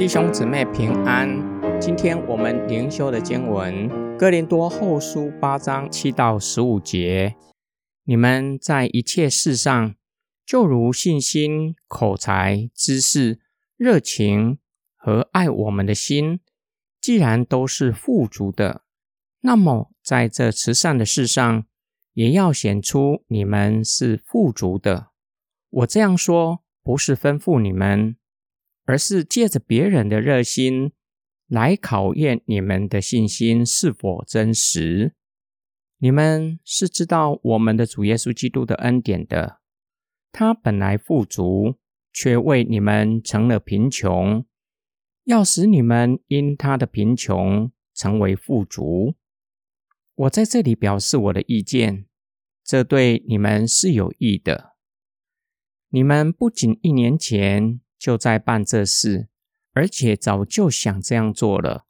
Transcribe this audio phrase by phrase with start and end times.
[0.00, 1.28] 弟兄姊妹平安。
[1.78, 7.36] 今天我们灵修的经文《哥林多后书》八章七到十五节。
[8.04, 9.94] 你们在一切事上，
[10.46, 13.40] 就如信心、口才、知识、
[13.76, 14.58] 热情
[14.96, 16.40] 和爱我们的心，
[16.98, 18.84] 既然都是富足的，
[19.42, 21.66] 那么在这慈善的事上，
[22.14, 25.08] 也要显出你们是富足的。
[25.68, 28.16] 我这样说，不是吩咐你们。
[28.90, 30.90] 而是借着别人的热心
[31.46, 35.14] 来考验你们的信心是否真实。
[35.98, 39.60] 你们是知道我们的主耶稣基督的恩典的，
[40.32, 41.76] 他本来富足，
[42.12, 44.44] 却为你们成了贫穷，
[45.22, 49.14] 要使你们因他的贫穷成为富足。
[50.16, 52.06] 我在这里表示我的意见，
[52.64, 54.72] 这对你们是有益的。
[55.90, 57.80] 你们不仅一年前。
[58.00, 59.28] 就在办这事，
[59.74, 61.84] 而且早就想这样做了。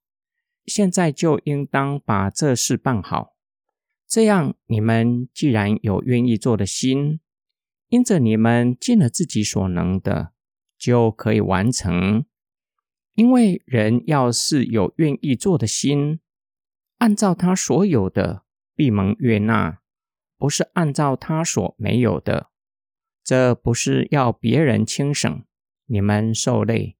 [0.66, 3.36] 现在就应当把这事办好。
[4.08, 7.20] 这样，你们既然有愿意做的心，
[7.88, 10.33] 因着你们尽了自己所能的，
[10.77, 12.25] 就可以完成。
[13.14, 16.19] 因为人要是有愿意做的心，
[16.98, 18.42] 按照他所有的，
[18.75, 19.78] 闭门悦纳；
[20.36, 22.50] 不是按照他所没有的，
[23.22, 25.44] 这不是要别人轻省。
[25.92, 26.96] 你们受累，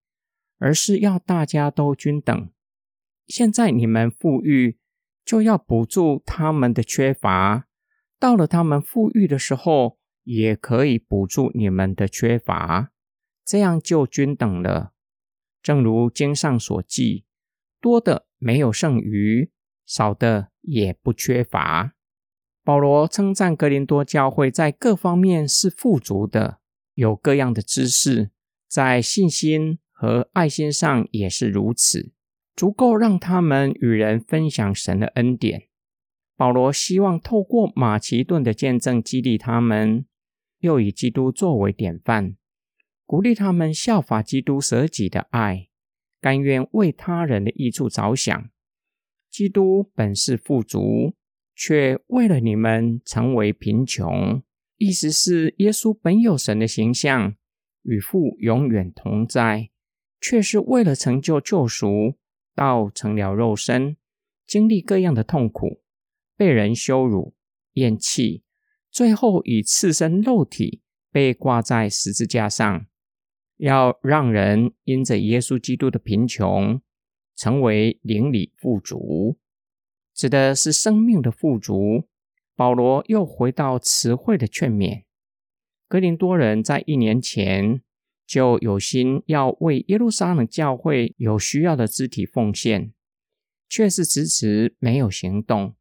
[0.59, 2.51] 而是要大家都均等。
[3.29, 4.79] 现在你们富裕，
[5.25, 7.67] 就要补助他们的缺乏；
[8.19, 12.91] 到了他们富裕的时候，也可以补助你们的缺乏，
[13.45, 14.93] 这样就均等了。
[15.63, 17.25] 正如经上所记：
[17.81, 19.53] 多的没有剩余，
[19.87, 21.95] 少的也不缺乏。
[22.65, 26.59] 保罗称赞格林多教会在各方面是富足的，
[26.95, 28.33] 有各样的知识。
[28.71, 32.13] 在信心和爱心上也是如此，
[32.55, 35.67] 足够让他们与人分享神的恩典。
[36.37, 40.07] 保罗希望透过马其顿的见证激励他们，
[40.61, 42.37] 又以基督作为典范，
[43.05, 45.67] 鼓励他们效法基督舍己的爱，
[46.21, 48.51] 甘愿为他人的益处着想。
[49.29, 51.17] 基督本是富足，
[51.57, 54.41] 却为了你们成为贫穷，
[54.77, 57.35] 意思是耶稣本有神的形象。
[57.83, 59.71] 与父永远同在，
[60.21, 62.15] 却是为了成就救赎，
[62.55, 63.97] 道成了肉身，
[64.47, 65.83] 经历各样的痛苦，
[66.37, 67.35] 被人羞辱、
[67.75, 68.43] 厌弃，
[68.91, 72.87] 最后以赤身肉体被挂在十字架上，
[73.57, 76.81] 要让人因着耶稣基督的贫穷，
[77.37, 79.39] 成为灵里富足，
[80.15, 82.09] 指的是生命的富足。
[82.55, 85.05] 保罗又回到词汇的劝勉。
[85.91, 87.83] 格林多人在一年前
[88.25, 92.93] 就有心要为耶路撒冷教会有需要的肢体奉献，
[93.69, 95.75] 却是迟迟没有行动。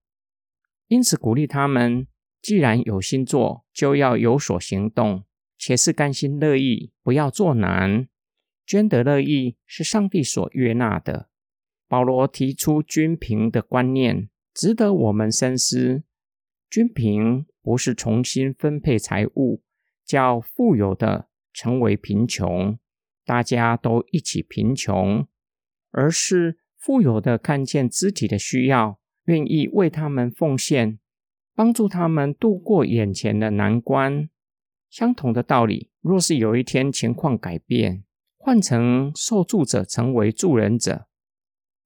[0.88, 2.08] 因此鼓励他们，
[2.42, 5.26] 既然有心做，就要有所行动，
[5.60, 8.08] 且是甘心乐意，不要做难。
[8.66, 11.30] 捐得乐意是上帝所悦纳的。
[11.88, 16.02] 保罗提出均平的观念，值得我们深思。
[16.68, 19.62] 均平不是重新分配财物。
[20.10, 22.80] 叫富有的成为贫穷，
[23.24, 25.28] 大家都一起贫穷，
[25.92, 30.98] 而是富有的看见肢体的需要，愿意为他们奉献，
[31.54, 34.28] 帮助他们度过眼前的难关。
[34.90, 38.04] 相同的道理，若是有一天情况改变，
[38.36, 41.06] 换成受助者成为助人者，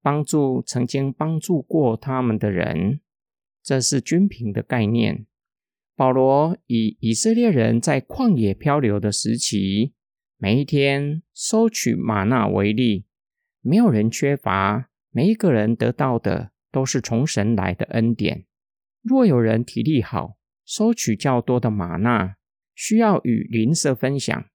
[0.02, 3.02] 帮助曾经帮助过他们的人，
[3.62, 5.26] 这是均平的概念。
[6.04, 9.94] 保罗以以色列人在旷野漂流的时期，
[10.36, 13.06] 每一天收取玛纳为例，
[13.62, 18.44] 没有人缺乏，每一个人得到的都是从神来的恩典。
[19.02, 22.36] 若有人体力好，收取较多的玛纳，
[22.76, 24.50] 需要与邻舍分享；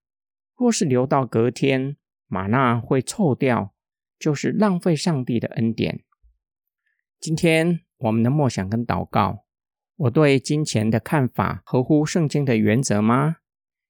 [0.55, 1.97] 若是留到隔天，
[2.27, 3.73] 玛纳会臭掉，
[4.19, 6.03] 就是浪费上帝的恩典。
[7.19, 9.47] 今天我们的默想跟祷告。
[9.99, 13.37] 我对金钱的看法合乎圣经的原则吗？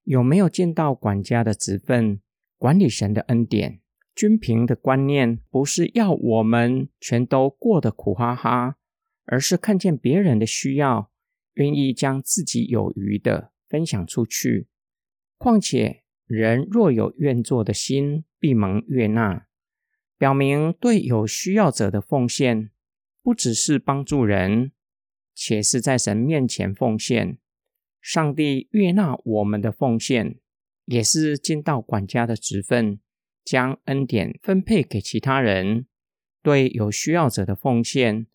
[0.06, 2.20] 有没有尽到管家的职分，
[2.58, 3.82] 管理神的恩典？
[4.16, 8.78] 均平的观念不是要我们全都过得苦哈哈，
[9.26, 11.12] 而是看见别人的需要，
[11.54, 14.68] 愿意将自己有余的分享出去。
[15.38, 19.46] 况且人若有愿做的心，必蒙悦纳。
[20.18, 22.72] 表明对有需要者的奉献，
[23.22, 24.72] 不只是帮助人。
[25.42, 27.38] 且是在神面前奉献，
[28.02, 30.36] 上帝悦纳我们的奉献，
[30.84, 33.00] 也是尽到管家的职分，
[33.46, 35.86] 将恩典分配给其他人，
[36.44, 38.28] 对有需要者的奉献，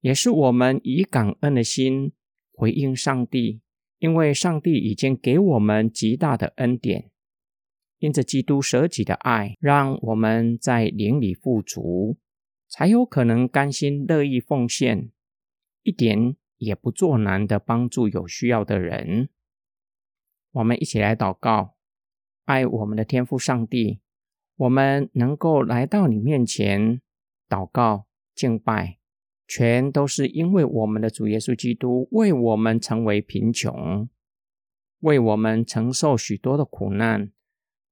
[0.00, 2.10] 也是我们以感恩的心
[2.52, 3.60] 回应上帝，
[4.00, 7.12] 因为上帝已经给我们极大的恩典。
[8.00, 12.16] 因着基督舍己的爱，让我们在灵里富足，
[12.66, 15.12] 才有可能甘心乐意奉献，
[15.82, 19.28] 一点也不做难的帮助有需要的人。
[20.52, 21.76] 我们一起来祷告，
[22.44, 24.00] 爱我们的天父上帝，
[24.56, 27.00] 我们能够来到你面前
[27.48, 28.98] 祷告敬拜，
[29.46, 34.08] 全都是因为我们的主耶稣基督为我们成为贫穷，
[35.00, 37.32] 为我们承受许多的苦难。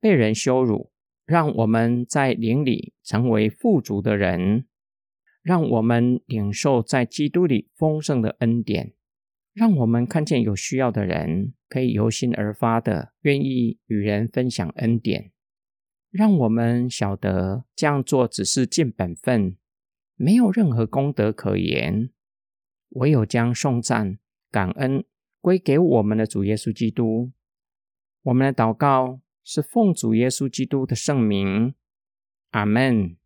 [0.00, 0.92] 被人羞辱，
[1.24, 4.66] 让我们在灵里成为富足的人，
[5.48, 8.92] 让我们领受在基督里丰盛的恩典，
[9.54, 15.32] 让我们看见有需要的人，可以由心而发的愿意与人分享恩典，
[16.10, 19.56] 让我们晓得这样做只是尽本分，
[20.16, 22.10] 没有任何功德可言，
[22.90, 24.18] 唯有将颂赞、
[24.50, 25.02] 感恩
[25.40, 27.32] 归给我们的主耶稣基督。
[28.24, 29.22] 我们的祷告。
[29.50, 31.72] 是奉主耶稣基督的圣名，
[32.50, 33.16] 阿门。